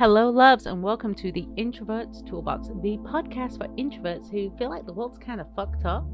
Hello, 0.00 0.30
loves, 0.30 0.64
and 0.64 0.82
welcome 0.82 1.14
to 1.16 1.30
the 1.30 1.46
Introverts 1.58 2.26
Toolbox, 2.26 2.68
the 2.68 2.96
podcast 3.04 3.58
for 3.58 3.68
introverts 3.76 4.30
who 4.30 4.50
feel 4.56 4.70
like 4.70 4.86
the 4.86 4.94
world's 4.94 5.18
kind 5.18 5.42
of 5.42 5.54
fucked 5.54 5.84
up, 5.84 6.06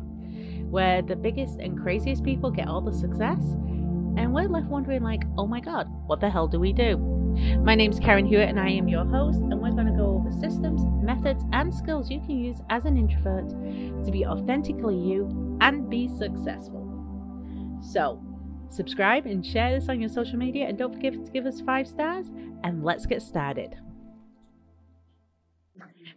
where 0.68 1.02
the 1.02 1.14
biggest 1.14 1.60
and 1.60 1.80
craziest 1.80 2.24
people 2.24 2.50
get 2.50 2.66
all 2.66 2.80
the 2.80 2.92
success, 2.92 3.38
and 4.16 4.34
we're 4.34 4.48
left 4.48 4.66
wondering, 4.66 5.04
like, 5.04 5.22
oh 5.38 5.46
my 5.46 5.60
god, 5.60 5.86
what 6.08 6.18
the 6.18 6.28
hell 6.28 6.48
do 6.48 6.58
we 6.58 6.72
do? 6.72 6.96
My 7.62 7.76
name's 7.76 8.00
Karen 8.00 8.26
Hewitt, 8.26 8.48
and 8.48 8.58
I 8.58 8.70
am 8.70 8.88
your 8.88 9.04
host, 9.04 9.38
and 9.38 9.60
we're 9.60 9.70
going 9.70 9.86
to 9.86 9.92
go 9.92 10.16
over 10.16 10.32
systems, 10.32 10.82
methods, 11.00 11.44
and 11.52 11.72
skills 11.72 12.10
you 12.10 12.18
can 12.18 12.40
use 12.40 12.60
as 12.70 12.86
an 12.86 12.96
introvert 12.96 13.50
to 13.50 14.10
be 14.10 14.26
authentically 14.26 14.98
you 14.98 15.58
and 15.60 15.88
be 15.88 16.08
successful. 16.08 16.82
So, 17.80 18.20
subscribe 18.68 19.26
and 19.26 19.46
share 19.46 19.78
this 19.78 19.88
on 19.88 20.00
your 20.00 20.10
social 20.10 20.38
media, 20.38 20.66
and 20.66 20.76
don't 20.76 20.92
forget 20.92 21.12
to 21.12 21.30
give 21.30 21.46
us 21.46 21.60
five 21.60 21.86
stars 21.86 22.26
and 22.66 22.82
let's 22.82 23.06
get 23.06 23.22
started. 23.22 23.76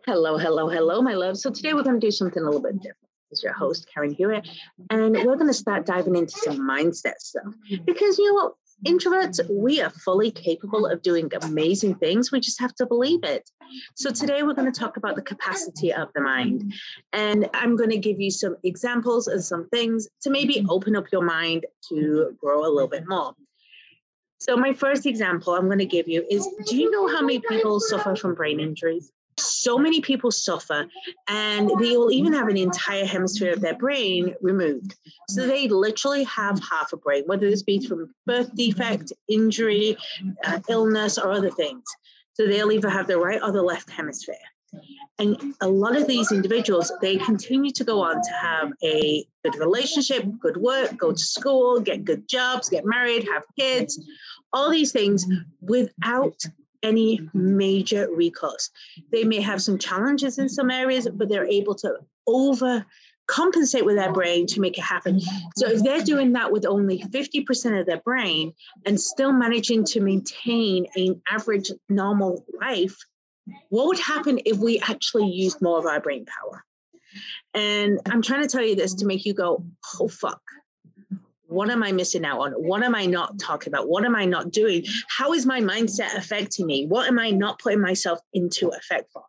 Hello, 0.05 0.38
hello, 0.38 0.67
hello, 0.67 0.99
my 0.99 1.13
love. 1.13 1.38
So 1.38 1.52
today 1.52 1.76
we're 1.76 1.84
going 1.84 1.99
to 1.99 2.07
do 2.07 2.09
something 2.09 2.41
a 2.41 2.45
little 2.45 2.62
bit 2.62 2.77
different. 2.77 2.98
This 3.30 3.40
is 3.40 3.44
your 3.44 3.53
host, 3.53 3.88
Karen 3.94 4.12
Hewitt, 4.12 4.49
and 4.90 5.13
we're 5.13 5.35
going 5.35 5.48
to 5.48 5.54
start 5.54 5.85
diving 5.85 6.16
into 6.16 6.31
some 6.31 6.59
mindset 6.59 7.20
stuff 7.20 7.54
because 7.85 8.17
you 8.17 8.27
know 8.27 8.34
what? 8.34 8.54
Introverts, 8.88 9.48
we 9.49 9.81
are 9.81 9.90
fully 9.90 10.31
capable 10.31 10.88
of 10.88 11.02
doing 11.02 11.30
amazing 11.43 11.95
things. 11.95 12.31
We 12.31 12.40
just 12.40 12.59
have 12.62 12.73
to 12.76 12.85
believe 12.85 13.20
it. 13.23 13.52
So, 13.93 14.09
today 14.09 14.41
we're 14.41 14.54
going 14.54 14.71
to 14.71 14.79
talk 14.79 14.95
about 14.95 15.16
the 15.16 15.21
capacity 15.21 15.93
of 15.93 16.07
the 16.16 16.21
mind. 16.21 16.73
And 17.12 17.49
I'm 17.54 17.76
going 17.76 17.90
to 17.90 17.98
give 17.98 18.21
you 18.21 18.31
some 18.31 18.55
examples 18.63 19.27
and 19.27 19.43
some 19.43 19.68
things 19.68 20.07
to 20.21 20.29
maybe 20.29 20.66
open 20.70 20.95
up 20.95 21.12
your 21.12 21.23
mind 21.23 21.66
to 21.90 22.38
grow 22.40 22.62
a 22.62 22.71
little 22.71 22.88
bit 22.88 23.04
more. 23.05 23.35
So, 24.39 24.55
my 24.55 24.73
first 24.73 25.05
example 25.05 25.53
I'm 25.53 25.66
going 25.66 25.79
to 25.79 25.85
give 25.85 26.07
you 26.07 26.25
is 26.29 26.48
do 26.66 26.77
you 26.77 26.89
know 26.91 27.07
how 27.07 27.21
many 27.21 27.39
people 27.39 27.79
suffer 27.79 28.16
from 28.16 28.35
brain 28.35 28.59
injuries? 28.59 29.12
So 29.38 29.77
many 29.77 30.02
people 30.02 30.31
suffer, 30.31 30.85
and 31.29 31.70
they 31.79 31.96
will 31.96 32.12
even 32.12 32.34
have 32.34 32.48
an 32.48 32.57
entire 32.57 33.05
hemisphere 33.05 33.54
of 33.54 33.62
their 33.62 33.76
brain 33.76 34.35
removed. 34.41 34.96
So, 35.29 35.46
they 35.46 35.68
literally 35.68 36.23
have 36.23 36.59
half 36.59 36.93
a 36.93 36.98
brain, 36.98 37.23
whether 37.26 37.49
this 37.49 37.63
be 37.63 37.85
from 37.85 38.13
birth 38.26 38.54
defect, 38.55 39.12
injury, 39.27 39.98
uh, 40.43 40.59
illness, 40.70 41.18
or 41.18 41.31
other 41.31 41.51
things. 41.51 41.84
So, 42.34 42.48
they'll 42.48 42.71
either 42.71 42.90
have 42.90 43.07
the 43.07 43.18
right 43.18 43.41
or 43.41 43.51
the 43.51 43.62
left 43.62 43.90
hemisphere. 43.90 44.35
And 45.17 45.53
a 45.62 45.67
lot 45.67 45.95
of 45.95 46.07
these 46.07 46.31
individuals, 46.31 46.91
they 47.01 47.17
continue 47.17 47.71
to 47.71 47.84
go 47.84 48.01
on 48.01 48.15
to 48.15 48.31
have 48.41 48.71
a 48.84 49.25
good 49.43 49.55
relationship, 49.55 50.23
good 50.39 50.57
work, 50.57 50.98
go 50.98 51.12
to 51.12 51.17
school, 51.17 51.79
get 51.79 52.05
good 52.05 52.27
jobs, 52.27 52.70
get 52.70 52.85
married, 52.85 53.27
have 53.31 53.43
kids, 53.57 53.99
all 54.53 54.70
these 54.70 54.91
things 54.91 55.25
without 55.62 56.41
any 56.84 57.20
major 57.34 58.07
recourse. 58.13 58.70
They 59.12 59.23
may 59.23 59.41
have 59.41 59.62
some 59.62 59.77
challenges 59.77 60.40
in 60.40 60.47
some 60.47 60.71
areas, 60.71 61.07
but 61.12 61.27
they're 61.27 61.45
able 61.45 61.75
to 61.75 61.97
over 62.27 62.85
compensate 63.29 63.85
with 63.85 63.95
their 63.95 64.12
brain 64.12 64.47
to 64.47 64.59
make 64.59 64.78
it 64.78 64.81
happen. 64.81 65.22
So 65.56 65.67
if 65.67 65.84
they're 65.84 66.03
doing 66.03 66.34
that 66.34 66.51
with 66.51 66.66
only 66.66 67.00
50% 67.00 67.79
of 67.79 67.85
their 67.85 68.01
brain 68.01 68.53
and 68.85 69.00
still 69.00 69.31
managing 69.31 69.84
to 69.85 70.01
maintain 70.01 70.88
an 70.95 71.22
average 71.29 71.69
normal 71.90 72.44
life, 72.59 72.97
what 73.69 73.88
would 73.88 74.00
happen 74.00 74.40
if 74.46 74.58
we 74.58 74.80
actually 74.80 75.28
used 75.28 75.62
more 75.62 75.78
of 75.80 75.86
our 75.86 76.00
brain 76.00 76.25
power? 76.25 76.64
And 77.53 78.00
I'm 78.09 78.22
trying 78.22 78.44
to 78.44 78.47
tell 78.47 78.64
you 78.64 78.75
this 78.75 78.94
to 78.96 79.06
make 79.06 79.25
you 79.25 79.34
go, 79.34 79.66
oh, 80.00 80.08
fuck. 80.08 80.42
What 81.47 81.72
am 81.72 81.81
I 81.81 81.92
missing 81.92 82.25
out 82.25 82.40
on? 82.40 82.52
What 82.52 82.84
am 82.84 82.94
I 82.94 83.08
not 83.08 83.40
talking 83.40 83.74
about? 83.74 83.90
What 83.90 84.06
am 84.06 84.16
I 84.16 84.24
not 84.24 84.52
doing? 84.52 84.86
How 85.08 85.34
is 85.34 85.47
my 85.47 85.59
mindset 85.59 86.16
affecting 86.16 86.68
me? 86.68 86.86
What 86.86 87.08
am 87.08 87.18
I 87.18 87.31
not 87.31 87.58
putting 87.58 87.81
myself 87.81 88.20
into 88.34 88.68
effect 88.70 89.12
for? 89.12 89.24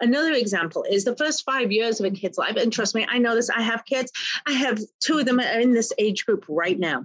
Another 0.00 0.32
example 0.32 0.86
is 0.90 1.04
the 1.04 1.14
first 1.16 1.44
five 1.44 1.70
years 1.70 2.00
of 2.00 2.06
a 2.06 2.10
kid's 2.10 2.38
life. 2.38 2.56
And 2.56 2.72
trust 2.72 2.94
me, 2.94 3.06
I 3.10 3.18
know 3.18 3.34
this. 3.34 3.50
I 3.50 3.60
have 3.60 3.84
kids. 3.84 4.10
I 4.46 4.52
have 4.52 4.80
two 5.00 5.18
of 5.18 5.26
them 5.26 5.38
in 5.38 5.74
this 5.74 5.92
age 5.98 6.24
group 6.24 6.46
right 6.48 6.78
now. 6.78 7.04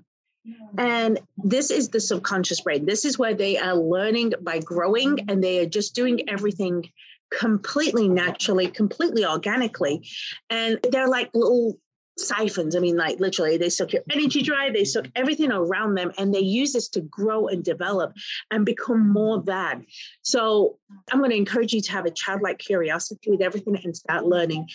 And 0.77 1.19
this 1.37 1.69
is 1.71 1.89
the 1.89 1.99
subconscious 1.99 2.61
brain. 2.61 2.85
This 2.85 3.05
is 3.05 3.19
where 3.19 3.33
they 3.33 3.57
are 3.57 3.75
learning 3.75 4.33
by 4.41 4.59
growing 4.59 5.19
and 5.29 5.43
they 5.43 5.59
are 5.59 5.67
just 5.67 5.95
doing 5.95 6.29
everything 6.29 6.89
completely 7.31 8.07
naturally, 8.07 8.67
completely 8.67 9.25
organically. 9.25 10.07
And 10.49 10.79
they're 10.91 11.07
like 11.07 11.29
little 11.33 11.77
siphons. 12.17 12.75
I 12.75 12.79
mean, 12.79 12.97
like 12.97 13.19
literally, 13.19 13.57
they 13.57 13.69
suck 13.69 13.93
your 13.93 14.03
energy 14.09 14.41
dry, 14.41 14.69
they 14.69 14.83
suck 14.83 15.07
everything 15.15 15.51
around 15.51 15.95
them, 15.95 16.11
and 16.17 16.33
they 16.33 16.39
use 16.39 16.73
this 16.73 16.89
to 16.89 17.01
grow 17.01 17.47
and 17.47 17.63
develop 17.63 18.13
and 18.51 18.65
become 18.65 19.09
more 19.11 19.41
than. 19.41 19.85
So, 20.21 20.77
I'm 21.11 21.19
going 21.19 21.31
to 21.31 21.37
encourage 21.37 21.73
you 21.73 21.81
to 21.81 21.91
have 21.93 22.05
a 22.05 22.11
childlike 22.11 22.59
curiosity 22.59 23.31
with 23.31 23.41
everything 23.41 23.77
and 23.83 23.95
start 23.95 24.25
learning. 24.25 24.67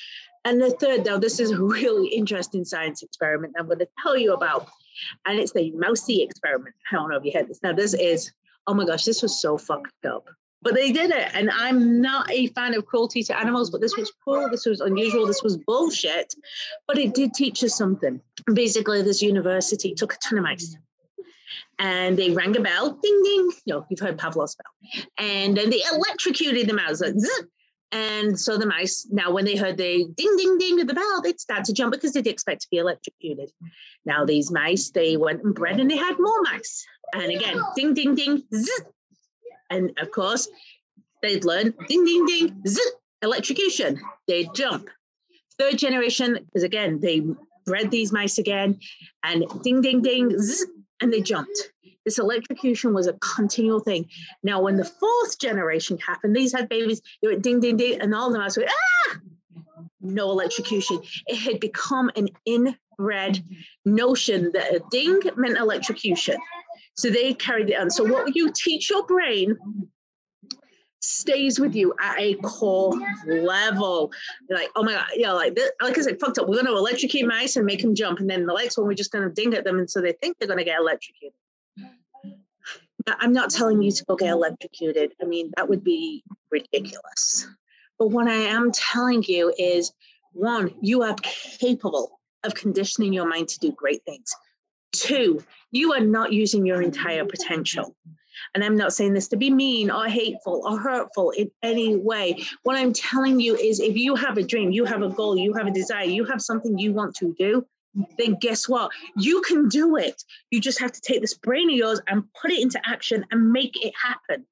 And 0.44 0.60
the 0.60 0.70
third, 0.70 1.04
now, 1.04 1.18
this 1.18 1.40
is 1.40 1.50
a 1.50 1.62
really 1.62 2.08
interesting 2.08 2.64
science 2.64 3.02
experiment 3.02 3.54
I'm 3.58 3.66
going 3.66 3.80
to 3.80 3.88
tell 4.02 4.16
you 4.16 4.32
about 4.32 4.68
and 5.26 5.38
it's 5.38 5.52
the 5.52 5.70
mousy 5.72 6.22
experiment. 6.22 6.74
I 6.90 6.96
don't 6.96 7.10
know 7.10 7.16
if 7.16 7.24
you 7.24 7.32
heard 7.34 7.48
this. 7.48 7.60
Now, 7.62 7.72
this 7.72 7.94
is, 7.94 8.32
oh 8.66 8.74
my 8.74 8.84
gosh, 8.84 9.04
this 9.04 9.22
was 9.22 9.40
so 9.40 9.58
fucked 9.58 10.06
up. 10.06 10.28
But 10.62 10.74
they 10.74 10.90
did 10.90 11.10
it. 11.10 11.30
And 11.34 11.50
I'm 11.50 12.00
not 12.00 12.30
a 12.30 12.48
fan 12.48 12.74
of 12.74 12.86
cruelty 12.86 13.22
to 13.24 13.38
animals, 13.38 13.70
but 13.70 13.80
this 13.80 13.96
was 13.96 14.10
cruel. 14.24 14.48
This 14.50 14.66
was 14.66 14.80
unusual. 14.80 15.26
This 15.26 15.42
was 15.42 15.58
bullshit. 15.58 16.34
But 16.88 16.98
it 16.98 17.14
did 17.14 17.34
teach 17.34 17.62
us 17.62 17.76
something. 17.76 18.20
Basically, 18.52 19.02
this 19.02 19.22
university 19.22 19.94
took 19.94 20.14
a 20.14 20.16
ton 20.18 20.38
of 20.38 20.44
mice 20.44 20.76
and 21.78 22.16
they 22.16 22.30
rang 22.30 22.56
a 22.56 22.60
bell, 22.60 22.98
ding 23.02 23.22
ding. 23.22 23.50
No, 23.66 23.86
you've 23.90 24.00
heard 24.00 24.18
Pavlov's 24.18 24.56
bell. 24.56 25.04
And 25.18 25.56
then 25.56 25.70
they 25.70 25.82
electrocuted 25.92 26.66
the 26.68 26.72
mouse. 26.72 27.00
Like, 27.00 27.14
and 27.92 28.38
so 28.38 28.56
the 28.56 28.66
mice, 28.66 29.06
now 29.10 29.30
when 29.30 29.44
they 29.44 29.56
heard 29.56 29.76
the 29.76 30.06
ding, 30.16 30.36
ding, 30.36 30.58
ding 30.58 30.80
of 30.80 30.88
the 30.88 30.94
bell, 30.94 31.20
they'd 31.22 31.40
start 31.40 31.64
to 31.64 31.72
jump 31.72 31.92
because 31.92 32.12
they'd 32.12 32.26
expect 32.26 32.62
to 32.62 32.68
be 32.70 32.78
electrocuted. 32.78 33.50
Now 34.04 34.24
these 34.24 34.50
mice, 34.50 34.90
they 34.90 35.16
went 35.16 35.42
and 35.42 35.54
bred 35.54 35.78
and 35.78 35.90
they 35.90 35.96
had 35.96 36.18
more 36.18 36.42
mice. 36.42 36.84
And 37.14 37.30
again, 37.30 37.60
ding, 37.76 37.94
ding, 37.94 38.14
ding, 38.14 38.42
zzz. 38.54 38.82
And 39.70 39.92
of 40.00 40.10
course, 40.10 40.48
they'd 41.22 41.44
learn 41.44 41.74
ding, 41.88 42.04
ding, 42.04 42.26
ding, 42.26 42.62
zzz, 42.66 42.92
electrocution. 43.22 44.00
They'd 44.26 44.52
jump. 44.54 44.88
Third 45.58 45.78
generation 45.78 46.46
is 46.54 46.64
again, 46.64 47.00
they 47.00 47.22
bred 47.64 47.90
these 47.90 48.12
mice 48.12 48.38
again 48.38 48.80
and 49.22 49.44
ding, 49.62 49.80
ding, 49.80 50.02
ding, 50.02 50.36
zzz, 50.38 50.66
and 51.00 51.12
they 51.12 51.20
jumped. 51.20 51.72
This 52.06 52.20
electrocution 52.20 52.94
was 52.94 53.08
a 53.08 53.14
continual 53.14 53.80
thing. 53.80 54.08
Now, 54.44 54.62
when 54.62 54.76
the 54.76 54.84
fourth 54.84 55.40
generation 55.40 55.98
happened, 55.98 56.36
these 56.36 56.52
had 56.52 56.68
babies, 56.68 57.02
they 57.20 57.28
went 57.28 57.42
ding, 57.42 57.58
ding, 57.58 57.76
ding, 57.76 58.00
and 58.00 58.14
all 58.14 58.30
the 58.30 58.38
them 58.38 58.48
went, 58.56 58.70
ah! 58.70 59.18
No 60.00 60.30
electrocution. 60.30 61.00
It 61.26 61.36
had 61.36 61.58
become 61.58 62.12
an 62.14 62.28
inbred 62.46 63.44
notion 63.84 64.52
that 64.52 64.72
a 64.72 64.80
ding 64.92 65.20
meant 65.36 65.58
electrocution. 65.58 66.36
So 66.94 67.10
they 67.10 67.34
carried 67.34 67.70
it 67.70 67.74
on. 67.74 67.90
So, 67.90 68.04
what 68.04 68.36
you 68.36 68.52
teach 68.54 68.88
your 68.88 69.04
brain 69.04 69.56
stays 71.00 71.58
with 71.58 71.74
you 71.74 71.92
at 72.00 72.18
a 72.18 72.34
core 72.36 72.94
level. 73.26 74.12
Like, 74.48 74.68
oh 74.76 74.84
my 74.84 74.92
God, 74.92 75.06
yeah, 75.16 75.32
like 75.32 75.56
this, 75.56 75.70
like 75.82 75.98
I 75.98 76.02
said, 76.02 76.20
fucked 76.20 76.38
up. 76.38 76.48
We're 76.48 76.54
going 76.54 76.66
to 76.66 76.72
electrocute 76.72 77.28
mice 77.28 77.56
and 77.56 77.66
make 77.66 77.82
them 77.82 77.94
jump. 77.94 78.20
And 78.20 78.30
then 78.30 78.46
the 78.46 78.54
next 78.54 78.78
one, 78.78 78.86
we're 78.86 78.94
just 78.94 79.12
going 79.12 79.28
to 79.28 79.34
ding 79.34 79.54
at 79.54 79.64
them. 79.64 79.78
And 79.78 79.90
so 79.90 80.00
they 80.00 80.12
think 80.12 80.38
they're 80.38 80.48
going 80.48 80.58
to 80.58 80.64
get 80.64 80.78
electrocuted. 80.78 81.34
I'm 83.06 83.32
not 83.32 83.50
telling 83.50 83.82
you 83.82 83.90
to 83.92 84.04
go 84.04 84.16
get 84.16 84.30
electrocuted. 84.30 85.12
I 85.22 85.26
mean, 85.26 85.52
that 85.56 85.68
would 85.68 85.84
be 85.84 86.24
ridiculous. 86.50 87.46
But 87.98 88.08
what 88.08 88.28
I 88.28 88.34
am 88.34 88.72
telling 88.72 89.22
you 89.22 89.54
is 89.58 89.92
one, 90.32 90.74
you 90.80 91.02
are 91.02 91.14
capable 91.22 92.20
of 92.44 92.54
conditioning 92.54 93.12
your 93.12 93.28
mind 93.28 93.48
to 93.48 93.58
do 93.58 93.72
great 93.72 94.02
things. 94.04 94.34
Two, 94.92 95.42
you 95.70 95.92
are 95.92 96.00
not 96.00 96.32
using 96.32 96.66
your 96.66 96.82
entire 96.82 97.24
potential. 97.24 97.94
And 98.54 98.62
I'm 98.62 98.76
not 98.76 98.92
saying 98.92 99.14
this 99.14 99.28
to 99.28 99.36
be 99.36 99.50
mean 99.50 99.90
or 99.90 100.06
hateful 100.06 100.62
or 100.64 100.78
hurtful 100.78 101.30
in 101.30 101.50
any 101.62 101.96
way. 101.96 102.42
What 102.64 102.76
I'm 102.76 102.92
telling 102.92 103.40
you 103.40 103.56
is 103.56 103.80
if 103.80 103.96
you 103.96 104.14
have 104.14 104.36
a 104.36 104.42
dream, 104.42 104.72
you 104.72 104.84
have 104.84 105.02
a 105.02 105.08
goal, 105.08 105.38
you 105.38 105.54
have 105.54 105.66
a 105.66 105.70
desire, 105.72 106.04
you 106.04 106.24
have 106.24 106.42
something 106.42 106.78
you 106.78 106.92
want 106.92 107.14
to 107.16 107.34
do, 107.38 107.66
then 108.18 108.36
guess 108.40 108.68
what? 108.68 108.90
You 109.16 109.42
can 109.42 109.68
do 109.68 109.96
it. 109.96 110.22
You 110.50 110.60
just 110.60 110.80
have 110.80 110.92
to 110.92 111.00
take 111.00 111.20
this 111.20 111.34
brain 111.34 111.70
of 111.70 111.76
yours 111.76 112.00
and 112.06 112.24
put 112.40 112.50
it 112.50 112.60
into 112.60 112.80
action 112.84 113.24
and 113.30 113.52
make 113.52 113.84
it 113.84 113.92
happen. 114.02 114.46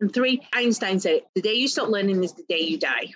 And 0.00 0.12
three, 0.12 0.46
Einstein 0.52 1.00
said, 1.00 1.22
the 1.34 1.42
day 1.42 1.54
you 1.54 1.68
stop 1.68 1.88
learning 1.88 2.22
is 2.22 2.32
the 2.32 2.44
day 2.48 2.60
you 2.60 2.78
die. 2.78 3.12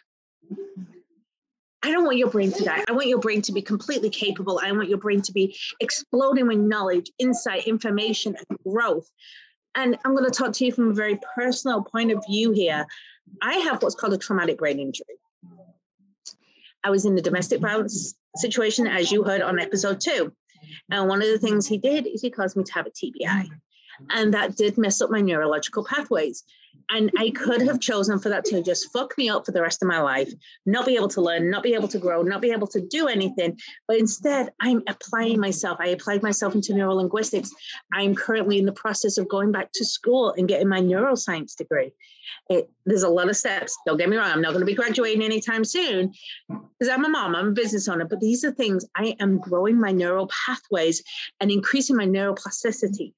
I 1.82 1.92
don't 1.92 2.04
want 2.04 2.16
your 2.16 2.30
brain 2.30 2.50
to 2.52 2.64
die. 2.64 2.84
I 2.88 2.92
want 2.92 3.06
your 3.06 3.20
brain 3.20 3.42
to 3.42 3.52
be 3.52 3.62
completely 3.62 4.10
capable. 4.10 4.60
I 4.62 4.72
want 4.72 4.88
your 4.88 4.98
brain 4.98 5.22
to 5.22 5.32
be 5.32 5.56
exploding 5.80 6.48
with 6.48 6.58
knowledge, 6.58 7.10
insight, 7.18 7.66
information, 7.66 8.36
and 8.48 8.58
growth. 8.66 9.08
And 9.74 9.96
I'm 10.04 10.16
going 10.16 10.28
to 10.28 10.36
talk 10.36 10.52
to 10.54 10.64
you 10.64 10.72
from 10.72 10.90
a 10.90 10.94
very 10.94 11.20
personal 11.36 11.82
point 11.82 12.10
of 12.10 12.24
view 12.28 12.50
here. 12.52 12.86
I 13.42 13.54
have 13.58 13.82
what's 13.82 13.94
called 13.94 14.14
a 14.14 14.18
traumatic 14.18 14.58
brain 14.58 14.80
injury. 14.80 15.06
I 16.82 16.90
was 16.90 17.04
in 17.04 17.14
the 17.14 17.22
domestic 17.22 17.60
violence 17.60 18.14
situation, 18.38 18.86
as 18.86 19.10
you 19.10 19.24
heard 19.24 19.42
on 19.42 19.58
episode 19.58 20.00
two. 20.00 20.32
And 20.90 21.08
one 21.08 21.22
of 21.22 21.28
the 21.28 21.38
things 21.38 21.66
he 21.66 21.78
did 21.78 22.06
is 22.06 22.22
he 22.22 22.30
caused 22.30 22.56
me 22.56 22.64
to 22.64 22.72
have 22.72 22.86
a 22.86 22.90
TBI. 22.90 23.48
And 24.10 24.34
that 24.34 24.56
did 24.56 24.78
mess 24.78 25.00
up 25.00 25.10
my 25.10 25.20
neurological 25.20 25.84
pathways. 25.84 26.44
And 26.90 27.10
I 27.18 27.30
could 27.30 27.60
have 27.62 27.80
chosen 27.80 28.18
for 28.18 28.30
that 28.30 28.46
to 28.46 28.62
just 28.62 28.90
fuck 28.92 29.16
me 29.18 29.28
up 29.28 29.44
for 29.44 29.52
the 29.52 29.60
rest 29.60 29.82
of 29.82 29.88
my 29.88 30.00
life, 30.00 30.32
not 30.64 30.86
be 30.86 30.96
able 30.96 31.08
to 31.08 31.20
learn, 31.20 31.50
not 31.50 31.62
be 31.62 31.74
able 31.74 31.88
to 31.88 31.98
grow, 31.98 32.22
not 32.22 32.40
be 32.40 32.50
able 32.50 32.66
to 32.68 32.80
do 32.80 33.08
anything. 33.08 33.58
But 33.86 33.98
instead, 33.98 34.50
I'm 34.60 34.82
applying 34.88 35.38
myself. 35.38 35.78
I 35.80 35.88
applied 35.88 36.22
myself 36.22 36.54
into 36.54 36.72
neurolinguistics. 36.72 37.50
I'm 37.92 38.14
currently 38.14 38.58
in 38.58 38.64
the 38.64 38.72
process 38.72 39.18
of 39.18 39.28
going 39.28 39.52
back 39.52 39.70
to 39.74 39.84
school 39.84 40.32
and 40.38 40.48
getting 40.48 40.68
my 40.68 40.80
neuroscience 40.80 41.56
degree. 41.56 41.92
It, 42.48 42.70
there's 42.86 43.02
a 43.02 43.08
lot 43.08 43.28
of 43.28 43.36
steps. 43.36 43.76
Don't 43.86 43.98
get 43.98 44.08
me 44.08 44.16
wrong. 44.16 44.30
I'm 44.30 44.40
not 44.40 44.52
going 44.52 44.60
to 44.60 44.66
be 44.66 44.74
graduating 44.74 45.22
anytime 45.22 45.64
soon 45.64 46.14
because 46.48 46.88
I'm 46.90 47.04
a 47.04 47.08
mom, 47.08 47.34
I'm 47.36 47.48
a 47.48 47.52
business 47.52 47.88
owner. 47.88 48.06
But 48.06 48.20
these 48.20 48.44
are 48.44 48.52
things 48.52 48.86
I 48.96 49.14
am 49.20 49.38
growing 49.38 49.78
my 49.78 49.92
neural 49.92 50.30
pathways 50.46 51.02
and 51.40 51.50
increasing 51.50 51.96
my 51.96 52.06
neuroplasticity. 52.06 53.12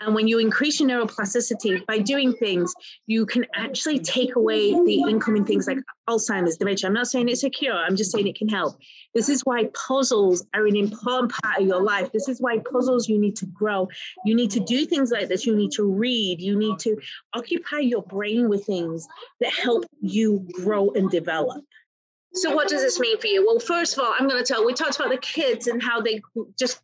And 0.00 0.14
when 0.14 0.28
you 0.28 0.38
increase 0.38 0.80
your 0.80 0.88
neuroplasticity 0.88 1.84
by 1.86 1.98
doing 1.98 2.32
things, 2.34 2.72
you 3.06 3.26
can 3.26 3.46
actually 3.54 3.98
take 3.98 4.36
away 4.36 4.72
the 4.72 5.04
incoming 5.08 5.44
things 5.44 5.66
like 5.66 5.78
Alzheimer's, 6.08 6.56
dementia. 6.56 6.88
I'm 6.88 6.94
not 6.94 7.06
saying 7.06 7.28
it's 7.28 7.44
a 7.44 7.50
cure, 7.50 7.74
I'm 7.74 7.96
just 7.96 8.12
saying 8.12 8.26
it 8.26 8.36
can 8.36 8.48
help. 8.48 8.76
This 9.14 9.28
is 9.28 9.42
why 9.42 9.70
puzzles 9.74 10.44
are 10.54 10.66
an 10.66 10.76
important 10.76 11.32
part 11.32 11.60
of 11.60 11.66
your 11.66 11.82
life. 11.82 12.10
This 12.12 12.28
is 12.28 12.40
why 12.40 12.58
puzzles 12.58 13.08
you 13.08 13.18
need 13.18 13.36
to 13.36 13.46
grow. 13.46 13.88
You 14.24 14.34
need 14.34 14.50
to 14.52 14.60
do 14.60 14.84
things 14.86 15.10
like 15.10 15.28
this. 15.28 15.46
You 15.46 15.54
need 15.54 15.70
to 15.72 15.84
read. 15.84 16.40
You 16.40 16.58
need 16.58 16.78
to 16.80 16.96
occupy 17.32 17.78
your 17.78 18.02
brain 18.02 18.48
with 18.48 18.66
things 18.66 19.06
that 19.40 19.52
help 19.52 19.84
you 20.00 20.46
grow 20.52 20.90
and 20.90 21.10
develop. 21.10 21.64
So, 22.34 22.52
what 22.52 22.68
does 22.68 22.82
this 22.82 22.98
mean 22.98 23.16
for 23.18 23.28
you? 23.28 23.46
Well, 23.46 23.60
first 23.60 23.96
of 23.96 24.02
all, 24.02 24.12
I'm 24.18 24.28
going 24.28 24.42
to 24.42 24.52
tell, 24.52 24.66
we 24.66 24.74
talked 24.74 24.96
about 24.96 25.10
the 25.10 25.18
kids 25.18 25.68
and 25.68 25.80
how 25.80 26.00
they 26.00 26.20
just 26.58 26.80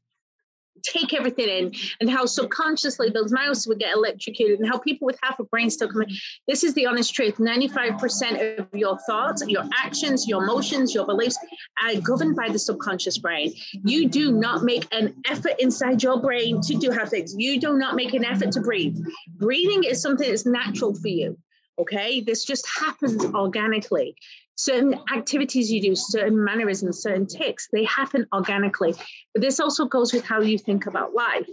take 0.82 1.14
everything 1.14 1.48
in 1.48 1.72
and 2.00 2.10
how 2.10 2.26
subconsciously 2.26 3.10
those 3.10 3.32
mouths 3.32 3.66
would 3.66 3.78
get 3.78 3.94
electrocuted 3.94 4.60
and 4.60 4.68
how 4.68 4.78
people 4.78 5.06
with 5.06 5.18
half 5.22 5.38
a 5.38 5.44
brain 5.44 5.70
still 5.70 5.88
come 5.88 6.02
in. 6.02 6.10
This 6.46 6.64
is 6.64 6.74
the 6.74 6.86
honest 6.86 7.14
truth. 7.14 7.36
95% 7.36 8.58
of 8.58 8.66
your 8.72 8.98
thoughts, 9.00 9.42
your 9.46 9.64
actions, 9.76 10.26
your 10.26 10.42
emotions, 10.42 10.94
your 10.94 11.06
beliefs 11.06 11.38
are 11.82 12.00
governed 12.00 12.36
by 12.36 12.48
the 12.48 12.58
subconscious 12.58 13.18
brain. 13.18 13.52
You 13.84 14.08
do 14.08 14.32
not 14.32 14.62
make 14.62 14.86
an 14.92 15.14
effort 15.28 15.52
inside 15.58 16.02
your 16.02 16.20
brain 16.20 16.60
to 16.62 16.74
do 16.74 16.90
half 16.90 17.10
things. 17.10 17.34
You 17.36 17.60
do 17.60 17.76
not 17.76 17.94
make 17.96 18.14
an 18.14 18.24
effort 18.24 18.52
to 18.52 18.60
breathe. 18.60 18.98
Breathing 19.36 19.84
is 19.84 20.00
something 20.02 20.28
that's 20.28 20.46
natural 20.46 20.94
for 20.94 21.08
you. 21.08 21.38
Okay, 21.78 22.20
this 22.20 22.44
just 22.44 22.68
happens 22.68 23.24
organically 23.24 24.14
certain 24.60 24.94
activities 25.14 25.70
you 25.72 25.80
do, 25.80 25.96
certain 25.96 26.42
mannerisms, 26.42 27.02
certain 27.02 27.26
ticks, 27.26 27.68
they 27.72 27.84
happen 27.84 28.26
organically. 28.34 28.94
But 29.32 29.42
this 29.42 29.58
also 29.58 29.86
goes 29.86 30.12
with 30.12 30.24
how 30.24 30.40
you 30.40 30.58
think 30.58 30.86
about 30.86 31.14
life. 31.14 31.48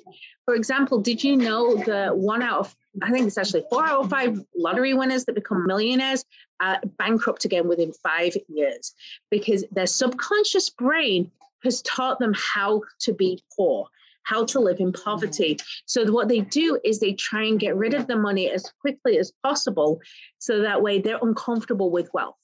For 0.45 0.56
example, 0.56 1.00
did 1.00 1.24
you 1.24 1.38
know 1.38 1.77
that 1.86 2.18
one 2.18 2.42
out 2.42 2.59
of, 2.59 2.75
I 3.01 3.12
think 3.12 3.27
it's 3.27 3.38
actually 3.38 3.63
four 3.69 3.86
out 3.86 4.04
of 4.04 4.09
five 4.09 4.39
lottery 4.57 4.94
winners 4.94 5.25
that 5.25 5.36
become 5.36 5.65
millionaires 5.65 6.25
are 6.59 6.80
bankrupt 6.98 7.45
again 7.45 7.68
within 7.68 7.94
five 8.04 8.33
years 8.50 8.94
because 9.31 9.63
their 9.71 9.88
subconscious 9.88 10.69
brain 10.69 11.31
has 11.63 11.81
taught 11.83 12.19
them 12.19 12.33
how 12.36 12.81
to 13.00 13.13
be 13.13 13.42
poor 13.56 13.88
how 14.24 14.44
to 14.44 14.60
live 14.60 14.81
in 14.81 14.92
poverty. 14.92 15.56
Mm-hmm. 15.56 15.65
So 15.86 16.12
what 16.12 16.27
they 16.27 16.42
do 16.42 16.77
is 16.83 17.00
they 17.00 17.13
try 17.13 17.44
and 17.44 17.57
get 17.57 17.77
rid 17.77 17.94
of 17.94 18.07
the 18.07 18.18
money 18.18 18.51
as 18.51 18.69
quickly 18.81 19.18
as 19.18 19.31
possible 19.42 20.01
so 20.38 20.62
that 20.62 20.81
way 20.81 21.00
they're 21.00 21.19
uncomfortable 21.21 21.92
with 21.92 22.10
wealth. 22.13 22.36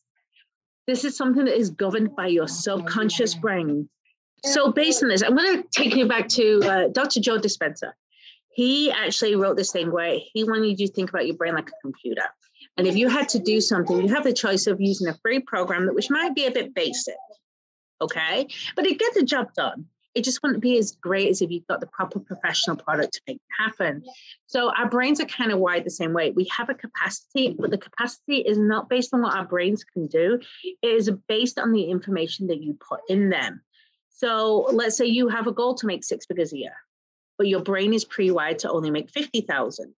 This 0.88 1.06
is 1.06 1.16
something 1.16 1.46
that 1.46 1.58
is 1.58 1.70
governed 1.70 2.16
by 2.16 2.28
your 2.28 2.48
subconscious 2.48 3.36
brain. 3.36 3.90
So, 4.46 4.72
based 4.72 5.02
on 5.02 5.10
this, 5.10 5.24
I'm 5.24 5.36
going 5.36 5.62
to 5.62 5.68
take 5.70 5.96
you 5.96 6.08
back 6.08 6.28
to 6.30 6.62
uh, 6.64 6.88
Dr. 6.90 7.22
Joe 7.22 7.38
Dispenza. 7.38 7.94
He 8.54 8.92
actually 8.92 9.36
wrote 9.36 9.56
this 9.56 9.72
thing 9.72 9.92
where 9.92 10.20
he 10.34 10.44
wanted 10.44 10.80
you 10.80 10.88
to 10.88 10.94
think 10.94 11.10
about 11.10 11.26
your 11.26 11.38
brain 11.38 11.56
like 11.56 11.70
a 11.70 11.82
computer. 11.82 12.26
And 12.78 12.86
if 12.86 12.96
you 12.96 13.08
had 13.08 13.30
to 13.30 13.40
do 13.40 13.62
something, 13.62 14.02
you 14.02 14.10
have 14.10 14.24
the 14.24 14.34
choice 14.34 14.68
of 14.68 14.82
using 14.82 15.08
a 15.08 15.18
free 15.22 15.40
program 15.40 15.86
that 15.86 15.96
which 15.96 16.10
might 16.10 16.36
be 16.36 16.46
a 16.46 16.52
bit 16.52 16.74
basic, 16.74 17.16
okay, 18.02 18.48
but 18.76 18.86
it 18.86 19.00
gets 19.00 19.16
the 19.16 19.24
job 19.24 19.54
done 19.54 19.86
it 20.16 20.24
just 20.24 20.42
wouldn't 20.44 20.62
be 20.62 20.78
as 20.78 20.92
great 20.92 21.30
as 21.30 21.42
if 21.42 21.50
you've 21.50 21.68
got 21.68 21.80
the 21.80 21.88
proper 21.88 22.20
professional 22.20 22.76
product 22.76 23.14
to 23.14 23.22
make 23.28 23.38
it 23.38 23.64
happen. 23.64 24.04
So 24.48 24.72
our 24.72 24.90
brains 24.90 25.20
are 25.20 25.26
kind 25.26 25.52
of 25.52 25.60
wired 25.60 25.86
the 25.86 25.92
same 25.92 26.14
way. 26.14 26.32
We 26.32 26.46
have 26.56 26.70
a 26.70 26.76
capacity, 26.76 27.56
but 27.58 27.72
the 27.72 27.78
capacity 27.78 28.38
is 28.38 28.58
not 28.58 28.90
based 28.90 29.14
on 29.14 29.22
what 29.22 29.36
our 29.36 29.46
brains 29.46 29.84
can 29.84 30.08
do. 30.08 30.40
It 30.82 30.88
is 30.88 31.10
based 31.28 31.58
on 31.58 31.72
the 31.72 31.84
information 31.84 32.48
that 32.48 32.62
you 32.62 32.78
put 32.88 33.02
in 33.10 33.30
them. 33.30 33.62
So 34.10 34.70
let's 34.72 34.98
say 34.98 35.06
you 35.06 35.28
have 35.30 35.48
a 35.48 35.52
goal 35.52 35.76
to 35.76 35.88
make 35.88 36.04
six 36.04 36.26
figures 36.26 36.54
a 36.54 36.58
year, 36.58 36.76
but 37.38 37.48
your 37.48 37.62
brain 37.62 37.94
is 37.94 38.06
pre-wired 38.06 38.60
to 38.60 38.72
only 38.72 38.92
make 38.92 39.10
50,000 39.10 39.94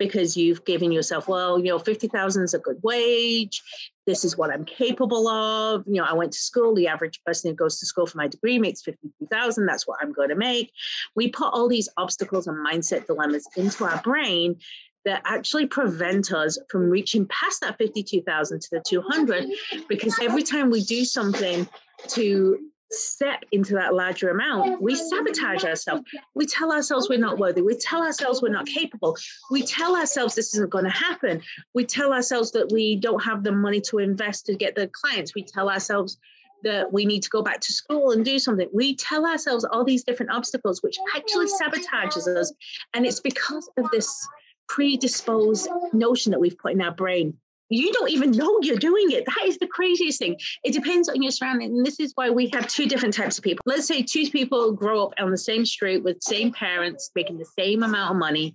because 0.00 0.34
you've 0.34 0.64
given 0.64 0.90
yourself, 0.90 1.28
well, 1.28 1.58
you 1.58 1.66
know, 1.66 1.78
50,000 1.78 2.42
is 2.42 2.54
a 2.54 2.58
good 2.58 2.78
wage. 2.82 3.62
This 4.06 4.24
is 4.24 4.36
what 4.36 4.50
I'm 4.50 4.64
capable 4.64 5.28
of. 5.28 5.84
You 5.86 6.00
know, 6.00 6.04
I 6.04 6.14
went 6.14 6.32
to 6.32 6.38
school. 6.38 6.74
The 6.74 6.88
average 6.88 7.20
person 7.24 7.50
who 7.50 7.54
goes 7.54 7.78
to 7.78 7.86
school 7.86 8.06
for 8.06 8.16
my 8.16 8.26
degree 8.26 8.58
makes 8.58 8.82
52,000. 8.82 9.66
That's 9.66 9.86
what 9.86 9.98
I'm 10.02 10.12
going 10.12 10.30
to 10.30 10.34
make. 10.34 10.72
We 11.14 11.28
put 11.28 11.52
all 11.52 11.68
these 11.68 11.88
obstacles 11.98 12.48
and 12.48 12.66
mindset 12.66 13.06
dilemmas 13.06 13.46
into 13.56 13.84
our 13.84 14.00
brain 14.00 14.56
that 15.04 15.22
actually 15.26 15.66
prevent 15.66 16.32
us 16.32 16.58
from 16.70 16.88
reaching 16.88 17.26
past 17.26 17.60
that 17.60 17.76
52,000 17.76 18.60
to 18.60 18.68
the 18.72 18.80
200 18.80 19.48
because 19.88 20.18
every 20.20 20.42
time 20.42 20.70
we 20.70 20.82
do 20.82 21.04
something 21.04 21.68
to 22.08 22.69
step 22.90 23.44
into 23.52 23.74
that 23.74 23.94
larger 23.94 24.30
amount, 24.30 24.82
we 24.82 24.94
sabotage 24.94 25.64
ourselves. 25.64 26.02
We 26.34 26.46
tell 26.46 26.72
ourselves 26.72 27.08
we're 27.08 27.18
not 27.18 27.38
worthy. 27.38 27.62
We 27.62 27.76
tell 27.76 28.02
ourselves 28.02 28.42
we're 28.42 28.48
not 28.48 28.66
capable. 28.66 29.16
We 29.50 29.62
tell 29.62 29.96
ourselves 29.96 30.34
this 30.34 30.54
isn't 30.54 30.70
going 30.70 30.84
to 30.84 30.90
happen. 30.90 31.42
We 31.74 31.84
tell 31.84 32.12
ourselves 32.12 32.50
that 32.52 32.70
we 32.72 32.96
don't 32.96 33.22
have 33.22 33.44
the 33.44 33.52
money 33.52 33.80
to 33.82 33.98
invest 33.98 34.46
to 34.46 34.56
get 34.56 34.74
the 34.74 34.88
clients. 34.88 35.34
We 35.34 35.42
tell 35.42 35.70
ourselves 35.70 36.18
that 36.62 36.92
we 36.92 37.04
need 37.04 37.22
to 37.22 37.30
go 37.30 37.42
back 37.42 37.60
to 37.60 37.72
school 37.72 38.10
and 38.10 38.24
do 38.24 38.38
something. 38.38 38.68
We 38.72 38.94
tell 38.96 39.24
ourselves 39.24 39.64
all 39.64 39.84
these 39.84 40.04
different 40.04 40.32
obstacles, 40.32 40.82
which 40.82 40.98
actually 41.16 41.46
sabotages 41.46 42.26
us. 42.26 42.52
And 42.94 43.06
it's 43.06 43.20
because 43.20 43.70
of 43.78 43.90
this 43.90 44.28
predisposed 44.68 45.68
notion 45.92 46.30
that 46.32 46.40
we've 46.40 46.58
put 46.58 46.72
in 46.72 46.82
our 46.82 46.92
brain 46.92 47.36
you 47.70 47.92
don't 47.92 48.10
even 48.10 48.32
know 48.32 48.58
you're 48.62 48.76
doing 48.76 49.12
it. 49.12 49.24
That 49.26 49.46
is 49.46 49.58
the 49.58 49.66
craziest 49.66 50.18
thing. 50.18 50.36
It 50.64 50.72
depends 50.72 51.08
on 51.08 51.22
your 51.22 51.30
surrounding. 51.30 51.70
And 51.70 51.86
this 51.86 52.00
is 52.00 52.12
why 52.16 52.28
we 52.28 52.50
have 52.52 52.66
two 52.66 52.86
different 52.86 53.14
types 53.14 53.38
of 53.38 53.44
people. 53.44 53.62
Let's 53.64 53.86
say 53.86 54.02
two 54.02 54.28
people 54.28 54.72
grow 54.72 55.04
up 55.04 55.14
on 55.18 55.30
the 55.30 55.38
same 55.38 55.64
street 55.64 56.02
with 56.02 56.22
same 56.22 56.52
parents, 56.52 57.10
making 57.14 57.38
the 57.38 57.46
same 57.58 57.82
amount 57.82 58.10
of 58.10 58.16
money. 58.16 58.54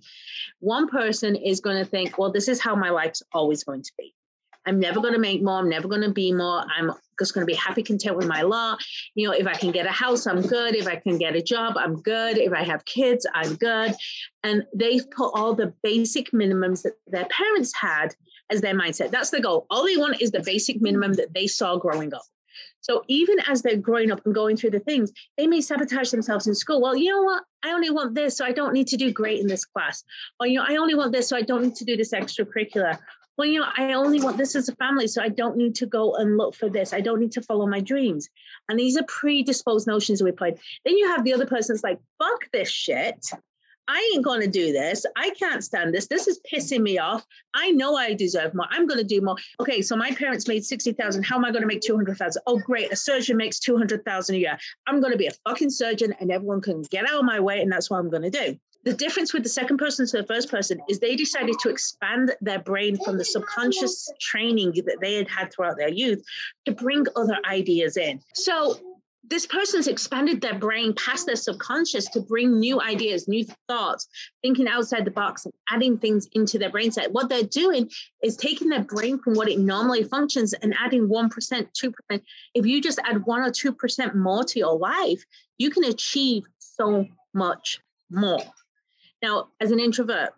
One 0.60 0.86
person 0.86 1.34
is 1.34 1.60
going 1.60 1.82
to 1.82 1.90
think, 1.90 2.18
well, 2.18 2.30
this 2.30 2.46
is 2.46 2.60
how 2.60 2.76
my 2.76 2.90
life's 2.90 3.22
always 3.32 3.64
going 3.64 3.82
to 3.82 3.92
be. 3.98 4.14
I'm 4.66 4.78
never 4.80 5.00
going 5.00 5.14
to 5.14 5.18
make 5.18 5.42
more. 5.42 5.58
I'm 5.58 5.68
never 5.68 5.88
going 5.88 6.02
to 6.02 6.10
be 6.10 6.32
more. 6.32 6.64
I'm 6.76 6.92
just 7.18 7.34
going 7.34 7.46
to 7.46 7.50
be 7.50 7.56
happy, 7.56 7.82
content 7.82 8.16
with 8.16 8.26
my 8.26 8.42
lot. 8.42 8.82
You 9.14 9.28
know, 9.28 9.34
if 9.34 9.46
I 9.46 9.54
can 9.54 9.70
get 9.70 9.86
a 9.86 9.90
house, 9.90 10.26
I'm 10.26 10.42
good. 10.42 10.74
If 10.74 10.86
I 10.86 10.96
can 10.96 11.18
get 11.18 11.36
a 11.36 11.42
job, 11.42 11.74
I'm 11.76 12.00
good. 12.02 12.38
If 12.38 12.52
I 12.52 12.62
have 12.62 12.84
kids, 12.84 13.26
I'm 13.34 13.54
good. 13.54 13.94
And 14.42 14.64
they've 14.74 15.08
put 15.10 15.30
all 15.34 15.54
the 15.54 15.72
basic 15.82 16.30
minimums 16.32 16.82
that 16.82 16.94
their 17.06 17.26
parents 17.26 17.74
had 17.74 18.14
as 18.50 18.60
their 18.60 18.74
mindset. 18.74 19.10
That's 19.10 19.30
the 19.30 19.40
goal. 19.40 19.66
All 19.70 19.84
they 19.84 19.96
want 19.96 20.20
is 20.20 20.30
the 20.30 20.42
basic 20.42 20.80
minimum 20.80 21.14
that 21.14 21.34
they 21.34 21.46
saw 21.46 21.76
growing 21.76 22.14
up. 22.14 22.22
So 22.80 23.02
even 23.08 23.38
as 23.48 23.62
they're 23.62 23.76
growing 23.76 24.12
up 24.12 24.24
and 24.24 24.34
going 24.34 24.56
through 24.56 24.70
the 24.70 24.80
things, 24.80 25.10
they 25.36 25.48
may 25.48 25.60
sabotage 25.60 26.10
themselves 26.10 26.46
in 26.46 26.54
school. 26.54 26.80
Well, 26.80 26.94
you 26.96 27.10
know 27.10 27.22
what? 27.22 27.42
I 27.64 27.72
only 27.72 27.90
want 27.90 28.14
this, 28.14 28.36
so 28.36 28.44
I 28.44 28.52
don't 28.52 28.72
need 28.72 28.86
to 28.88 28.96
do 28.96 29.10
great 29.10 29.40
in 29.40 29.48
this 29.48 29.64
class. 29.64 30.04
Or, 30.38 30.46
you 30.46 30.58
know, 30.58 30.64
I 30.66 30.76
only 30.76 30.94
want 30.94 31.12
this, 31.12 31.28
so 31.28 31.36
I 31.36 31.42
don't 31.42 31.62
need 31.62 31.74
to 31.76 31.84
do 31.84 31.96
this 31.96 32.12
extracurricular. 32.12 32.96
Well, 33.36 33.48
you 33.48 33.60
know, 33.60 33.68
I 33.76 33.92
only 33.92 34.20
want 34.20 34.38
this 34.38 34.56
as 34.56 34.68
a 34.68 34.76
family, 34.76 35.06
so 35.06 35.22
I 35.22 35.28
don't 35.28 35.56
need 35.56 35.74
to 35.76 35.86
go 35.86 36.14
and 36.14 36.36
look 36.36 36.54
for 36.54 36.70
this. 36.70 36.94
I 36.94 37.00
don't 37.00 37.20
need 37.20 37.32
to 37.32 37.42
follow 37.42 37.66
my 37.66 37.80
dreams. 37.80 38.28
And 38.68 38.78
these 38.78 38.96
are 38.96 39.04
predisposed 39.04 39.86
notions 39.86 40.22
we 40.22 40.32
put. 40.32 40.58
Then 40.84 40.96
you 40.96 41.08
have 41.08 41.24
the 41.24 41.34
other 41.34 41.46
person 41.46 41.74
that's 41.74 41.84
like, 41.84 41.98
fuck 42.18 42.50
this 42.52 42.70
shit. 42.70 43.30
I 43.88 44.10
ain't 44.14 44.24
going 44.24 44.40
to 44.40 44.48
do 44.48 44.72
this. 44.72 45.06
I 45.16 45.30
can't 45.30 45.62
stand 45.62 45.94
this. 45.94 46.08
This 46.08 46.26
is 46.26 46.40
pissing 46.52 46.80
me 46.80 46.98
off. 46.98 47.24
I 47.54 47.70
know 47.70 47.94
I 47.94 48.14
deserve 48.14 48.52
more. 48.52 48.66
I'm 48.70 48.86
going 48.86 48.98
to 48.98 49.04
do 49.04 49.20
more. 49.20 49.36
Okay, 49.60 49.80
so 49.80 49.94
my 49.94 50.10
parents 50.10 50.48
made 50.48 50.64
60,000. 50.64 51.22
How 51.22 51.36
am 51.36 51.44
I 51.44 51.52
going 51.52 51.62
to 51.62 51.68
make 51.68 51.82
200,000? 51.82 52.42
Oh, 52.46 52.58
great. 52.58 52.92
A 52.92 52.96
surgeon 52.96 53.36
makes 53.36 53.60
200,000 53.60 54.34
a 54.34 54.38
year. 54.38 54.58
I'm 54.88 55.00
going 55.00 55.12
to 55.12 55.18
be 55.18 55.28
a 55.28 55.32
fucking 55.46 55.70
surgeon 55.70 56.14
and 56.18 56.32
everyone 56.32 56.62
can 56.62 56.82
get 56.90 57.08
out 57.08 57.20
of 57.20 57.24
my 57.24 57.38
way. 57.38 57.60
And 57.60 57.70
that's 57.70 57.88
what 57.88 57.98
I'm 57.98 58.10
going 58.10 58.22
to 58.22 58.30
do. 58.30 58.58
The 58.86 58.94
difference 58.94 59.34
with 59.34 59.42
the 59.42 59.48
second 59.48 59.78
person 59.78 60.06
to 60.06 60.18
the 60.18 60.26
first 60.26 60.48
person 60.48 60.78
is 60.88 61.00
they 61.00 61.16
decided 61.16 61.56
to 61.58 61.68
expand 61.68 62.32
their 62.40 62.60
brain 62.60 62.96
from 63.04 63.18
the 63.18 63.24
subconscious 63.24 64.08
training 64.20 64.74
that 64.86 64.98
they 65.00 65.16
had 65.16 65.28
had 65.28 65.52
throughout 65.52 65.76
their 65.76 65.88
youth 65.88 66.24
to 66.66 66.72
bring 66.72 67.04
other 67.16 67.36
ideas 67.50 67.96
in. 67.96 68.20
So 68.34 68.78
this 69.24 69.44
person's 69.44 69.88
expanded 69.88 70.40
their 70.40 70.56
brain 70.56 70.94
past 70.94 71.26
their 71.26 71.34
subconscious 71.34 72.08
to 72.10 72.20
bring 72.20 72.60
new 72.60 72.80
ideas, 72.80 73.26
new 73.26 73.44
thoughts, 73.66 74.06
thinking 74.40 74.68
outside 74.68 75.04
the 75.04 75.10
box 75.10 75.46
and 75.46 75.54
adding 75.68 75.98
things 75.98 76.28
into 76.34 76.56
their 76.56 76.70
brain 76.70 76.92
set. 76.92 77.10
What 77.10 77.28
they're 77.28 77.42
doing 77.42 77.90
is 78.22 78.36
taking 78.36 78.68
their 78.68 78.84
brain 78.84 79.18
from 79.18 79.34
what 79.34 79.48
it 79.48 79.58
normally 79.58 80.04
functions 80.04 80.52
and 80.52 80.76
adding 80.78 81.08
1%, 81.08 81.28
2%. 81.32 82.22
If 82.54 82.64
you 82.64 82.80
just 82.80 83.00
add 83.04 83.26
1 83.26 83.40
or 83.40 83.50
2% 83.50 84.14
more 84.14 84.44
to 84.44 84.58
your 84.60 84.78
life, 84.78 85.24
you 85.58 85.70
can 85.70 85.82
achieve 85.82 86.44
so 86.60 87.06
much 87.34 87.80
more. 88.10 88.44
Now, 89.22 89.48
as 89.60 89.70
an 89.70 89.80
introvert, 89.80 90.30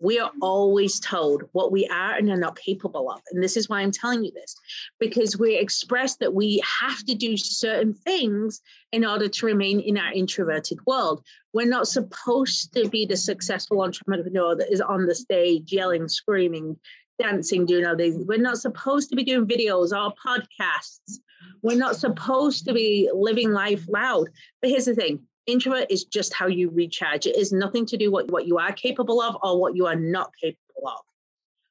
we 0.00 0.18
are 0.18 0.32
always 0.42 1.00
told 1.00 1.44
what 1.52 1.72
we 1.72 1.86
are 1.86 2.14
and 2.14 2.28
are 2.28 2.36
not 2.36 2.58
capable 2.58 3.10
of. 3.10 3.20
And 3.30 3.42
this 3.42 3.56
is 3.56 3.68
why 3.68 3.80
I'm 3.80 3.92
telling 3.92 4.24
you 4.24 4.32
this, 4.32 4.54
because 4.98 5.38
we're 5.38 5.60
expressed 5.60 6.18
that 6.20 6.34
we 6.34 6.62
have 6.80 7.04
to 7.06 7.14
do 7.14 7.36
certain 7.36 7.94
things 7.94 8.60
in 8.92 9.04
order 9.04 9.28
to 9.28 9.46
remain 9.46 9.80
in 9.80 9.96
our 9.96 10.12
introverted 10.12 10.78
world. 10.86 11.24
We're 11.52 11.66
not 11.66 11.88
supposed 11.88 12.74
to 12.74 12.88
be 12.88 13.06
the 13.06 13.16
successful 13.16 13.82
entrepreneur 13.82 14.56
that 14.56 14.72
is 14.72 14.80
on 14.80 15.06
the 15.06 15.14
stage 15.14 15.72
yelling, 15.72 16.08
screaming, 16.08 16.76
dancing, 17.18 17.64
doing 17.64 17.86
all 17.86 17.96
these. 17.96 18.16
We're 18.26 18.38
not 18.38 18.58
supposed 18.58 19.08
to 19.10 19.16
be 19.16 19.24
doing 19.24 19.46
videos 19.46 19.92
or 19.92 20.12
podcasts. 20.22 21.18
We're 21.62 21.78
not 21.78 21.96
supposed 21.96 22.66
to 22.66 22.74
be 22.74 23.10
living 23.14 23.52
life 23.52 23.84
loud. 23.88 24.28
But 24.60 24.70
here's 24.70 24.86
the 24.86 24.94
thing 24.94 25.26
introvert 25.46 25.86
is 25.90 26.04
just 26.04 26.32
how 26.32 26.46
you 26.46 26.70
recharge. 26.70 27.26
It 27.26 27.36
is 27.36 27.52
nothing 27.52 27.86
to 27.86 27.96
do 27.96 28.10
with 28.10 28.30
what 28.30 28.46
you 28.46 28.58
are 28.58 28.72
capable 28.72 29.20
of 29.20 29.36
or 29.42 29.60
what 29.60 29.76
you 29.76 29.86
are 29.86 29.96
not 29.96 30.30
capable 30.40 30.88
of. 30.88 31.00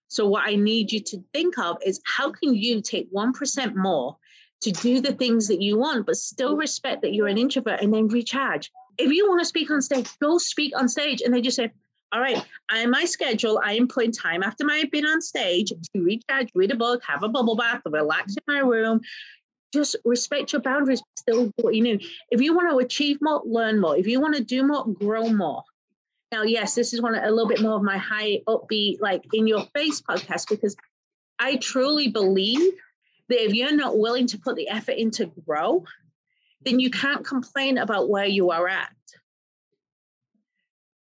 So 0.08 0.28
what 0.28 0.44
I 0.48 0.56
need 0.56 0.92
you 0.92 1.02
to 1.02 1.24
think 1.34 1.58
of 1.58 1.78
is 1.84 2.00
how 2.06 2.32
can 2.32 2.54
you 2.54 2.82
take 2.82 3.12
1% 3.12 3.76
more 3.76 4.18
to 4.62 4.72
do 4.72 5.02
the 5.02 5.14
things 5.14 5.48
that 5.48 5.62
you 5.62 5.78
want, 5.78 6.06
but 6.06 6.16
still 6.16 6.56
respect 6.56 7.02
that 7.02 7.14
you're 7.14 7.28
an 7.28 7.38
introvert 7.38 7.82
and 7.82 7.94
then 7.94 8.08
recharge. 8.08 8.72
If 8.98 9.12
you 9.12 9.28
want 9.28 9.42
to 9.42 9.46
speak 9.46 9.70
on 9.72 9.82
stage, 9.82 10.08
go 10.20 10.38
speak 10.38 10.74
on 10.78 10.88
stage 10.88 11.22
and 11.22 11.34
they 11.34 11.42
just 11.42 11.58
say, 11.58 11.72
all 12.14 12.22
right, 12.22 12.46
I'm 12.70 12.92
my 12.92 13.06
schedule. 13.06 13.60
I 13.66 13.74
am 13.74 13.88
putting 13.88 14.12
time 14.12 14.44
after 14.44 14.66
I've 14.70 14.92
been 14.92 15.06
on 15.06 15.20
stage 15.20 15.70
to 15.70 16.02
recharge, 16.02 16.50
read 16.54 16.72
a 16.72 16.76
book, 16.76 17.02
have 17.08 17.24
a 17.24 17.30
bubble 17.30 17.56
bath, 17.56 17.82
relax 17.86 18.36
in 18.36 18.44
my 18.48 18.60
room, 18.60 19.02
just 19.74 19.96
respect 20.06 20.54
your 20.54 20.62
boundaries, 20.62 21.02
still 21.18 21.52
what 21.58 21.76
you 21.76 21.84
know. 21.84 21.98
If 22.30 22.42
you 22.42 22.56
want 22.56 22.70
to 22.70 22.78
achieve 22.78 23.18
more, 23.22 23.42
learn 23.44 23.82
more. 23.82 23.98
If 23.98 24.08
you 24.08 24.22
want 24.22 24.36
to 24.36 24.44
do 24.44 24.66
more, 24.66 24.86
grow 24.88 25.30
more. 25.30 25.64
Now, 26.32 26.44
yes, 26.44 26.76
this 26.76 26.94
is 26.94 27.02
one 27.02 27.16
a 27.16 27.30
little 27.30 27.48
bit 27.48 27.62
more 27.62 27.76
of 27.76 27.84
my 27.84 27.98
high 27.98 28.40
upbeat, 28.48 29.02
like 29.02 29.24
in 29.34 29.48
your 29.48 29.66
face 29.76 30.02
podcast, 30.02 30.50
because 30.50 30.76
I 31.40 31.58
truly 31.58 32.08
believe 32.08 32.74
that 33.30 33.44
if 33.44 33.54
you're 33.54 33.76
not 33.76 33.98
willing 33.98 34.28
to 34.28 34.38
put 34.38 34.56
the 34.56 34.70
effort 34.70 34.94
in 34.94 35.12
to 35.12 35.32
grow, 35.46 35.84
then 36.62 36.80
you 36.80 36.90
can't 36.90 37.26
complain 37.26 37.78
about 37.78 38.10
where 38.10 38.26
you 38.26 38.52
are 38.52 38.68
at. 38.68 38.90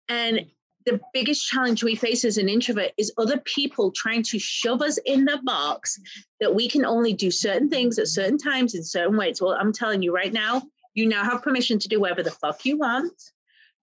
And 0.08 0.46
the 0.86 1.00
biggest 1.12 1.46
challenge 1.46 1.84
we 1.84 1.94
face 1.94 2.24
as 2.24 2.38
an 2.38 2.48
introvert 2.48 2.92
is 2.96 3.12
other 3.18 3.38
people 3.40 3.90
trying 3.90 4.22
to 4.24 4.38
shove 4.38 4.82
us 4.82 4.98
in 5.04 5.24
the 5.24 5.40
box 5.44 5.98
that 6.40 6.54
we 6.54 6.68
can 6.68 6.84
only 6.84 7.12
do 7.12 7.30
certain 7.30 7.68
things 7.68 7.98
at 7.98 8.08
certain 8.08 8.38
times 8.38 8.74
in 8.74 8.82
certain 8.82 9.16
ways. 9.16 9.40
Well, 9.40 9.56
I'm 9.58 9.72
telling 9.72 10.02
you 10.02 10.14
right 10.14 10.32
now, 10.32 10.62
you 10.94 11.06
now 11.06 11.24
have 11.24 11.42
permission 11.42 11.78
to 11.78 11.88
do 11.88 12.00
whatever 12.00 12.22
the 12.22 12.30
fuck 12.30 12.64
you 12.64 12.78
want. 12.78 13.12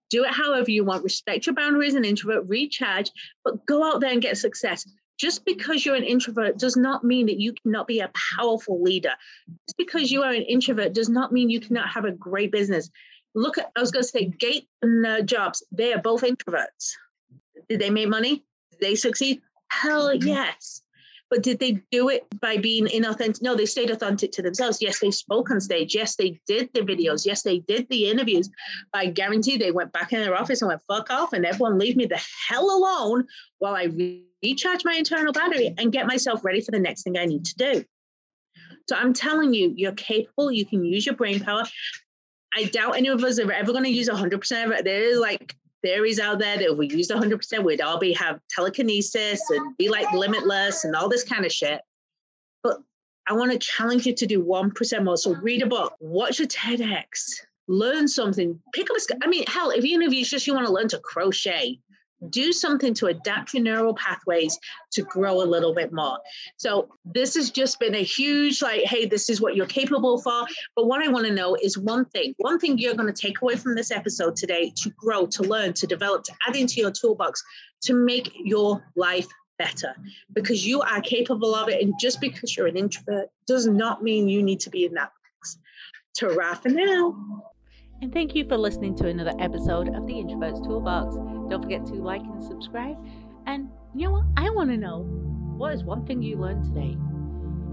Do 0.10 0.24
it 0.24 0.32
however 0.32 0.72
you 0.72 0.84
want. 0.86 1.04
Respect 1.04 1.46
your 1.46 1.56
boundaries 1.56 1.96
and 1.96 2.06
introvert, 2.06 2.48
recharge, 2.48 3.12
but 3.44 3.66
go 3.66 3.84
out 3.84 4.00
there 4.00 4.12
and 4.12 4.22
get 4.22 4.38
success. 4.38 4.88
Just 5.18 5.46
because 5.46 5.86
you're 5.86 5.96
an 5.96 6.04
introvert 6.04 6.58
does 6.58 6.78
not 6.78 7.04
mean 7.04 7.26
that 7.26 7.40
you 7.40 7.54
cannot 7.54 7.88
be 7.88 8.00
a 8.00 8.12
powerful 8.38 8.82
leader. 8.82 9.14
Just 9.68 9.78
because 9.78 10.12
you 10.12 10.24
are 10.24 10.32
an 10.32 10.44
introvert 10.44 10.94
does 10.94 11.10
not 11.10 11.32
mean 11.32 11.50
you 11.50 11.60
cannot 11.60 11.90
have 11.90 12.06
a 12.06 12.12
great 12.12 12.52
business 12.52 12.90
look 13.38 13.58
at, 13.58 13.72
I 13.76 13.82
was 13.82 13.92
going 13.92 14.04
to 14.04 14.10
say, 14.10 14.26
Gate 14.26 14.68
and 14.82 15.06
uh, 15.06 15.22
Jobs, 15.22 15.64
they 15.72 15.94
are 15.94 16.02
both 16.02 16.24
introverts. 16.24 16.94
Did 17.70 17.80
they 17.80 17.90
make 17.90 18.10
money? 18.10 18.44
Did 18.72 18.80
they 18.82 18.96
succeed? 18.96 19.42
Hell 19.70 20.10
mm-hmm. 20.10 20.28
yes. 20.28 20.82
But 21.30 21.44
did 21.44 21.60
they 21.60 21.84
do 21.92 22.08
it 22.08 22.26
by 22.40 22.56
being 22.56 22.88
inauthentic? 22.88 23.42
No, 23.42 23.54
they 23.54 23.66
stayed 23.66 23.90
authentic 23.90 24.32
to 24.32 24.42
themselves. 24.42 24.82
Yes, 24.82 25.00
they 25.00 25.12
spoke 25.12 25.52
on 25.52 25.60
stage. 25.60 25.94
Yes, 25.94 26.16
they 26.16 26.40
did 26.48 26.70
the 26.74 26.80
videos. 26.80 27.26
Yes, 27.26 27.42
they 27.44 27.60
did 27.60 27.88
the 27.90 28.10
interviews. 28.10 28.50
I 28.94 29.08
guarantee 29.08 29.58
they 29.58 29.72
went 29.72 29.92
back 29.92 30.14
in 30.14 30.22
their 30.22 30.38
office 30.38 30.62
and 30.62 30.70
went, 30.70 30.82
fuck 30.88 31.12
off, 31.12 31.34
and 31.34 31.46
everyone 31.46 31.78
leave 31.78 31.98
me 31.98 32.06
the 32.06 32.22
hell 32.48 32.64
alone 32.64 33.28
while 33.60 33.76
I 33.76 33.90
recharge 34.42 34.86
my 34.86 34.94
internal 34.94 35.34
battery 35.34 35.76
and 35.78 35.92
get 35.92 36.08
myself 36.08 36.46
ready 36.46 36.62
for 36.62 36.72
the 36.72 36.80
next 36.80 37.04
thing 37.04 37.18
I 37.18 37.26
need 37.26 37.44
to 37.44 37.56
do. 37.58 37.84
So 38.88 38.96
I'm 38.96 39.12
telling 39.12 39.54
you, 39.54 39.74
you're 39.76 39.92
capable. 39.92 40.50
You 40.50 40.66
can 40.66 40.86
use 40.86 41.06
your 41.06 41.16
brain 41.16 41.42
power. 41.42 41.66
I 42.56 42.66
doubt 42.66 42.98
any 42.98 43.10
of 43.10 43.24
us 43.24 43.40
are 43.40 43.52
ever 43.52 43.72
going 43.72 43.84
to 43.84 43.90
use 43.90 44.10
100% 44.10 44.66
of 44.66 44.72
it. 44.72 44.86
There 44.86 45.04
is 45.04 45.20
like 45.20 45.56
theories 45.84 46.20
out 46.20 46.40
there 46.40 46.58
that 46.58 46.72
if 46.72 46.78
we 46.78 46.88
used 46.88 47.12
100%, 47.12 47.64
we'd 47.64 47.82
all 47.82 48.00
be 48.00 48.14
have 48.14 48.40
telekinesis 48.50 49.42
and 49.50 49.78
be 49.78 49.90
like 49.90 50.12
limitless 50.12 50.84
and 50.84 50.96
all 50.96 51.10
this 51.10 51.24
kind 51.24 51.46
of 51.46 51.52
shit. 51.52 51.82
But 52.64 52.78
I 53.28 53.34
want 53.34 53.52
to 53.52 53.60
challenge 53.60 54.06
you 54.06 54.16
to 54.16 54.26
do 54.26 54.44
1% 54.44 55.04
more. 55.04 55.18
So 55.18 55.36
read 55.36 55.62
a 55.62 55.68
book, 55.68 55.96
watch 56.00 56.40
a 56.40 56.48
TEDx, 56.48 57.42
learn 57.68 58.08
something, 58.08 58.60
pick 58.74 58.90
up 58.90 58.98
a, 58.98 59.26
I 59.26 59.28
mean, 59.28 59.44
hell, 59.48 59.70
if 59.70 59.84
even 59.86 60.08
if 60.08 60.14
you 60.14 60.24
just 60.24 60.48
you 60.48 60.54
want 60.54 60.66
to 60.66 60.74
learn 60.74 60.88
to 60.90 61.00
crochet, 61.00 61.80
do 62.30 62.52
something 62.52 62.94
to 62.96 63.08
adapt 63.08 63.54
your 63.54 63.64
neural 63.64 63.94
pathways 63.94 64.58
to 64.92 65.04
grow 65.04 65.42
a 65.42 65.44
little 65.44 65.74
bit 65.74 65.94
more. 65.94 66.18
So 66.58 66.90
this 67.06 67.36
has 67.36 67.52
just 67.52 67.80
been 67.80 67.96
a 67.96 68.04
huge 68.04 68.62
like, 68.62 68.84
hey, 68.84 69.06
this 69.06 69.30
is 69.30 69.40
what 69.40 69.56
you're 69.56 69.68
capable 69.68 70.20
for. 70.20 70.46
But 70.76 70.88
what 70.88 71.04
I 71.04 71.10
want 71.10 71.28
to 71.28 71.34
know 71.34 71.56
is 71.62 71.78
one 71.78 72.06
thing, 72.06 72.34
one 72.38 72.60
thing 72.60 72.78
you're 72.78 72.96
going 72.96 73.14
to 73.14 73.22
take 73.22 73.42
away 73.42 73.56
from 73.56 73.76
this 73.76 73.92
episode 73.92 74.36
today 74.36 74.72
to 74.78 74.90
grow, 74.92 75.26
to 75.28 75.44
learn, 75.44 75.74
to 75.74 75.88
develop, 75.88 76.24
to 76.24 76.34
add 76.48 76.56
into 76.56 76.82
your 76.82 76.92
toolbox 76.92 77.44
to 77.84 77.94
make 77.94 78.32
your 78.36 78.84
life 78.96 79.28
better 79.60 79.96
because 80.34 80.66
you 80.66 80.82
are 80.82 81.02
capable 81.02 81.56
of 81.56 81.70
it. 81.70 81.82
And 81.82 81.94
just 82.00 82.22
because 82.22 82.56
you're 82.56 82.68
an 82.68 82.78
introvert 82.78 83.30
does 83.48 83.68
not 83.68 84.04
mean 84.04 84.30
you 84.30 84.44
need 84.44 84.60
to 84.62 84.70
be 84.70 84.86
in 84.86 84.94
that 84.94 85.12
box. 85.12 85.58
Ta-ra 86.18 86.56
for 86.56 86.70
now. 86.70 87.16
And 88.00 88.14
thank 88.14 88.36
you 88.36 88.48
for 88.48 88.58
listening 88.58 88.96
to 88.98 89.08
another 89.08 89.34
episode 89.40 89.88
of 89.88 90.06
the 90.06 90.14
Introverts 90.14 90.64
Toolbox. 90.64 91.16
Don't 91.50 91.64
forget 91.64 91.84
to 91.88 91.96
like 91.96 92.22
and 92.22 92.44
subscribe. 92.44 92.96
And 93.48 93.70
you 93.96 94.06
know 94.06 94.12
what? 94.12 94.26
I 94.38 94.52
want 94.52 94.70
to 94.70 94.78
know 94.78 95.00
what 95.58 95.74
is 95.74 95.84
one 95.84 96.06
thing 96.06 96.22
you 96.22 96.38
learned 96.38 96.64
today? 96.64 96.96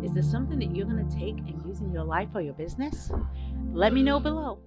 Is 0.03 0.15
there 0.15 0.23
something 0.23 0.59
that 0.61 0.75
you're 0.75 0.87
going 0.87 1.07
to 1.07 1.15
take 1.15 1.37
and 1.37 1.63
use 1.67 1.81
in 1.81 1.93
your 1.93 2.05
life 2.05 2.29
or 2.35 2.41
your 2.41 2.55
business? 2.55 3.13
Let 3.73 3.93
me 3.93 4.03
know 4.03 4.19
below. 4.19 4.61